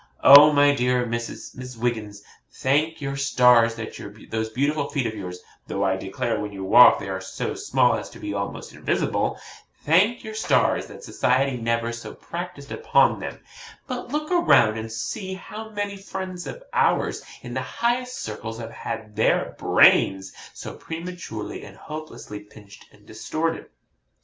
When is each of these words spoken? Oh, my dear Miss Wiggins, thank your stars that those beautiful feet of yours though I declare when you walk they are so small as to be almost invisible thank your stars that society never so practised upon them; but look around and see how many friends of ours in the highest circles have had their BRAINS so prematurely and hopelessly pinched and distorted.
Oh, 0.23 0.51
my 0.51 0.73
dear 0.73 1.05
Miss 1.05 1.75
Wiggins, 1.79 2.23
thank 2.51 3.01
your 3.01 3.15
stars 3.15 3.75
that 3.75 3.95
those 4.31 4.49
beautiful 4.49 4.89
feet 4.89 5.05
of 5.05 5.13
yours 5.13 5.43
though 5.67 5.83
I 5.85 5.95
declare 5.95 6.39
when 6.39 6.51
you 6.51 6.63
walk 6.63 6.97
they 6.97 7.07
are 7.07 7.21
so 7.21 7.53
small 7.53 7.93
as 7.93 8.09
to 8.09 8.19
be 8.19 8.33
almost 8.33 8.73
invisible 8.73 9.39
thank 9.85 10.23
your 10.23 10.33
stars 10.33 10.87
that 10.87 11.03
society 11.03 11.55
never 11.55 11.91
so 11.91 12.15
practised 12.15 12.71
upon 12.71 13.19
them; 13.19 13.41
but 13.85 14.07
look 14.07 14.31
around 14.31 14.75
and 14.75 14.91
see 14.91 15.35
how 15.35 15.69
many 15.69 15.97
friends 15.97 16.47
of 16.47 16.63
ours 16.73 17.21
in 17.43 17.53
the 17.53 17.61
highest 17.61 18.17
circles 18.21 18.57
have 18.57 18.71
had 18.71 19.15
their 19.15 19.53
BRAINS 19.59 20.33
so 20.55 20.73
prematurely 20.73 21.63
and 21.63 21.77
hopelessly 21.77 22.39
pinched 22.39 22.87
and 22.91 23.05
distorted. 23.05 23.67